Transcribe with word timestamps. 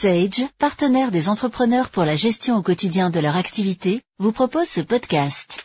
Sage, 0.00 0.46
partenaire 0.56 1.10
des 1.10 1.28
entrepreneurs 1.28 1.90
pour 1.90 2.04
la 2.04 2.16
gestion 2.16 2.56
au 2.56 2.62
quotidien 2.62 3.10
de 3.10 3.20
leur 3.20 3.36
activité, 3.36 4.00
vous 4.18 4.32
propose 4.32 4.66
ce 4.66 4.80
podcast. 4.80 5.62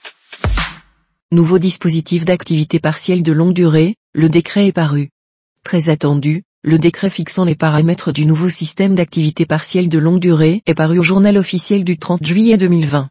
Nouveau 1.31 1.57
dispositif 1.57 2.25
d'activité 2.25 2.81
partielle 2.81 3.23
de 3.23 3.31
longue 3.31 3.53
durée, 3.53 3.95
le 4.13 4.27
décret 4.27 4.67
est 4.67 4.73
paru. 4.73 5.07
Très 5.63 5.87
attendu, 5.87 6.43
le 6.65 6.77
décret 6.77 7.09
fixant 7.09 7.45
les 7.45 7.55
paramètres 7.55 8.11
du 8.11 8.25
nouveau 8.25 8.49
système 8.49 8.93
d'activité 8.93 9.45
partielle 9.45 9.87
de 9.87 9.99
longue 9.99 10.19
durée 10.19 10.61
est 10.65 10.75
paru 10.75 10.99
au 10.99 11.03
journal 11.03 11.37
officiel 11.37 11.85
du 11.85 11.97
30 11.97 12.25
juillet 12.25 12.57
2020. 12.57 13.09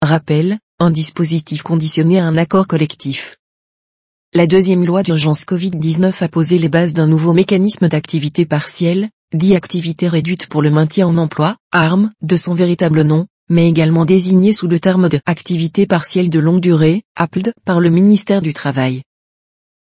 Rappel, 0.00 0.60
un 0.78 0.92
dispositif 0.92 1.62
conditionné 1.62 2.20
à 2.20 2.26
un 2.26 2.36
accord 2.36 2.68
collectif. 2.68 3.38
La 4.32 4.46
deuxième 4.46 4.86
loi 4.86 5.02
d'urgence 5.02 5.42
Covid-19 5.44 6.22
a 6.22 6.28
posé 6.28 6.56
les 6.58 6.68
bases 6.68 6.94
d'un 6.94 7.08
nouveau 7.08 7.32
mécanisme 7.32 7.88
d'activité 7.88 8.46
partielle, 8.46 9.10
dit 9.32 9.54
activité 9.54 10.08
réduite 10.08 10.48
pour 10.48 10.62
le 10.62 10.70
maintien 10.70 11.06
en 11.06 11.16
emploi, 11.16 11.56
ARM, 11.72 12.10
de 12.22 12.36
son 12.36 12.54
véritable 12.54 13.02
nom, 13.02 13.26
mais 13.48 13.68
également 13.68 14.04
désigné 14.04 14.52
sous 14.52 14.68
le 14.68 14.80
terme 14.80 15.08
de 15.08 15.20
activité 15.26 15.86
partielle 15.86 16.30
de 16.30 16.38
longue 16.38 16.60
durée, 16.60 17.02
APLD, 17.16 17.52
par 17.64 17.80
le 17.80 17.90
ministère 17.90 18.42
du 18.42 18.52
Travail. 18.52 19.02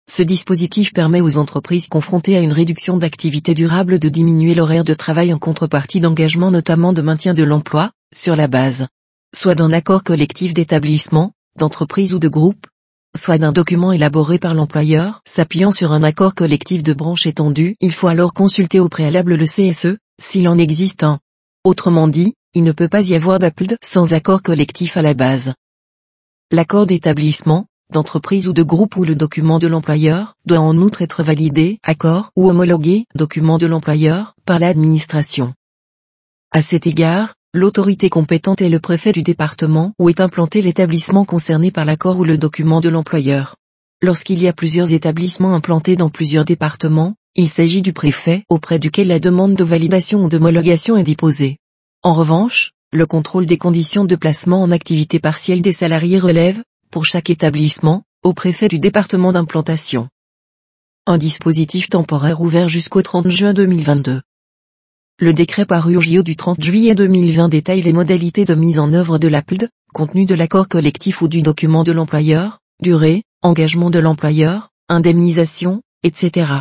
Ce 0.10 0.24
dispositif 0.24 0.94
permet 0.94 1.22
aux 1.22 1.38
entreprises 1.38 1.88
confrontées 1.88 2.38
à 2.38 2.40
une 2.40 2.54
réduction 2.54 2.98
d'activité 2.98 3.54
durable 3.54 4.00
de 4.00 4.10
diminuer 4.10 4.56
l'horaire 4.56 4.86
de 4.86 4.94
travail 4.94 5.34
en 5.34 5.38
contrepartie 5.38 6.00
d'engagement 6.00 6.50
notamment 6.50 6.94
de 6.94 7.02
maintien 7.02 7.34
de 7.34 7.44
l'emploi, 7.44 7.92
sur 8.16 8.36
la 8.38 8.48
base, 8.48 8.88
soit 9.36 9.56
d'un 9.56 9.74
accord 9.74 10.04
collectif 10.04 10.54
d'établissement, 10.54 11.34
d'entreprise 11.60 12.14
ou 12.14 12.20
de 12.20 12.30
groupe, 12.30 12.68
soit 13.16 13.38
d'un 13.38 13.52
document 13.52 13.92
élaboré 13.92 14.40
par 14.40 14.54
l'employeur 14.54 15.22
s'appuyant 15.26 15.72
sur 15.72 15.92
un 15.92 16.04
accord 16.04 16.36
collectif 16.36 16.84
de 16.84 16.94
branche 16.94 17.26
étendu. 17.26 17.76
Il 17.80 17.92
faut 17.92 18.08
alors 18.08 18.34
consulter 18.34 18.80
au 18.80 18.90
préalable 18.90 19.36
le 19.36 19.46
CSE, 19.46 19.98
s'il 20.20 20.48
en 20.48 20.58
existe 20.58 21.04
un. 21.04 21.20
Autrement 21.64 22.08
dit, 22.08 22.34
il 22.54 22.64
ne 22.64 22.72
peut 22.72 22.88
pas 22.88 23.02
y 23.02 23.16
avoir 23.16 23.40
d'APLD 23.40 23.78
sans 23.84 24.14
accord 24.14 24.42
collectif 24.42 24.98
à 24.98 25.02
la 25.02 25.14
base. 25.14 25.54
L'accord 26.52 26.86
d'établissement, 26.86 27.68
d'entreprise 27.92 28.48
ou 28.48 28.54
de 28.54 28.64
groupe 28.64 28.96
ou 28.96 29.04
le 29.04 29.16
document 29.16 29.60
de 29.60 29.68
l'employeur 29.68 30.36
doit 30.46 30.60
en 30.60 30.78
outre 30.78 31.02
être 31.02 31.24
validé, 31.24 31.80
accord 31.84 32.32
ou 32.36 32.50
homologué, 32.50 33.06
document 33.16 33.58
de 33.58 33.68
l'employeur, 33.68 34.34
par 34.46 34.60
l'administration. 34.60 35.54
À 36.52 36.62
cet 36.62 36.88
égard, 36.88 37.36
L'autorité 37.58 38.12
compétente 38.12 38.62
est 38.62 38.70
le 38.70 38.80
préfet 38.80 39.12
du 39.12 39.24
département 39.24 39.96
où 39.98 40.10
est 40.10 40.20
implanté 40.20 40.62
l'établissement 40.62 41.26
concerné 41.26 41.72
par 41.72 41.86
l'accord 41.86 42.20
ou 42.20 42.24
le 42.24 42.38
document 42.38 42.82
de 42.82 42.90
l'employeur. 42.90 43.56
Lorsqu'il 44.00 44.40
y 44.40 44.48
a 44.48 44.54
plusieurs 44.54 44.94
établissements 44.94 45.56
implantés 45.56 45.96
dans 45.96 46.12
plusieurs 46.12 46.46
départements, 46.46 47.16
il 47.34 47.50
s'agit 47.50 47.82
du 47.82 47.94
préfet 47.94 48.44
auprès 48.48 48.78
duquel 48.78 49.08
la 49.08 49.20
demande 49.20 49.56
de 49.56 49.64
validation 49.64 50.24
ou 50.24 50.30
d'homologation 50.30 50.98
est 50.98 51.04
déposée. 51.04 51.58
En 52.04 52.14
revanche, 52.14 52.74
le 52.94 53.08
contrôle 53.08 53.48
des 53.48 53.58
conditions 53.58 54.06
de 54.06 54.16
placement 54.16 54.62
en 54.62 54.70
activité 54.70 55.20
partielle 55.20 55.64
des 55.64 55.74
salariés 55.74 56.20
relève, 56.20 56.62
pour 56.92 57.06
chaque 57.06 57.32
établissement, 57.32 58.04
au 58.24 58.34
préfet 58.34 58.68
du 58.68 58.78
département 58.78 59.32
d'implantation. 59.32 60.10
Un 61.08 61.18
dispositif 61.18 61.90
temporaire 61.90 62.40
ouvert 62.40 62.70
jusqu'au 62.70 63.02
30 63.02 63.30
juin 63.30 63.56
2022. 63.56 64.22
Le 65.20 65.34
décret 65.34 65.66
paru 65.66 65.98
au 65.98 66.02
JO 66.02 66.22
du 66.22 66.36
30 66.36 66.64
juillet 66.64 66.94
2020 66.94 67.50
détaille 67.50 67.82
les 67.82 67.92
modalités 67.92 68.46
de 68.46 68.54
mise 68.54 68.78
en 68.78 68.94
œuvre 68.94 69.18
de 69.18 69.28
l'APLD, 69.28 69.68
contenu 69.92 70.28
de 70.28 70.36
l'accord 70.36 70.68
collectif 70.68 71.24
ou 71.24 71.28
du 71.28 71.42
document 71.42 71.84
de 71.84 71.92
l'employeur, 71.92 72.60
durée, 72.84 73.24
engagement 73.42 73.90
de 73.90 73.98
l'employeur, 73.98 74.70
indemnisation, 74.90 75.82
etc. 76.04 76.52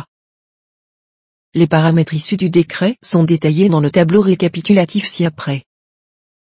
Les 1.53 1.67
paramètres 1.67 2.15
issus 2.15 2.35
du 2.35 2.49
décret 2.49 2.97
sont 3.03 3.23
détaillés 3.23 3.69
dans 3.69 3.79
le 3.79 3.91
tableau 3.91 4.21
récapitulatif 4.21 5.05
ci-après. 5.05 5.61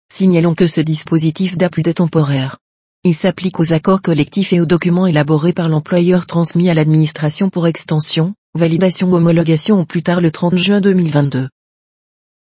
Signalons 0.10 0.56
que 0.56 0.66
ce 0.66 0.80
dispositif 0.80 1.58
d'APLD 1.58 1.90
est 1.90 1.94
temporaire. 1.96 2.58
Il 3.04 3.16
s'applique 3.16 3.60
aux 3.60 3.74
accords 3.74 4.02
collectifs 4.02 4.54
et 4.54 4.62
aux 4.62 4.66
documents 4.66 5.08
élaborés 5.08 5.52
par 5.52 5.68
l'employeur 5.68 6.26
transmis 6.26 6.70
à 6.70 6.74
l'administration 6.74 7.50
pour 7.50 7.68
extension, 7.68 8.34
validation 8.56 9.12
ou 9.12 9.16
homologation 9.18 9.82
au 9.82 9.86
plus 9.86 10.04
tard 10.04 10.22
le 10.22 10.32
30 10.32 10.56
juin 10.56 10.80
2022. 10.80 11.50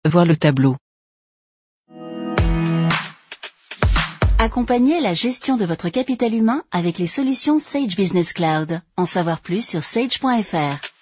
Voir 0.06 0.26
le 0.26 0.36
tableau. 0.36 0.76
Accompagnez 4.38 5.00
la 5.00 5.16
gestion 5.16 5.58
de 5.58 5.66
votre 5.66 5.90
capital 5.90 6.36
humain 6.36 6.64
avec 6.72 7.00
les 7.00 7.08
solutions 7.08 7.58
Sage 7.60 7.96
Business 7.96 8.32
Cloud. 8.34 8.82
En 8.98 9.08
savoir 9.08 9.42
plus 9.42 9.68
sur 9.68 9.84
sage.fr. 9.84 10.95